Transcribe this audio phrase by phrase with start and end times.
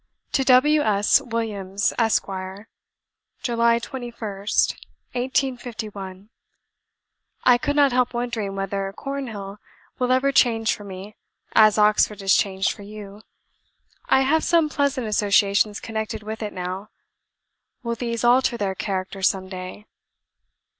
[0.31, 0.81] To W.
[0.81, 1.21] S.
[1.21, 2.25] WILLIAMS, ESQ.
[3.43, 4.73] "July 21th,
[5.13, 6.29] 1851."...
[7.53, 9.59] I could not help wondering whether Cornhill
[9.99, 11.17] will ever change for me,
[11.53, 13.21] as Oxford has changed for you.
[14.09, 16.89] I have some pleasant associations connected with it now
[17.83, 19.85] will these alter their character some day?